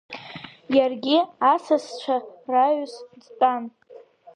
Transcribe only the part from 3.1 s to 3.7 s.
дтәан.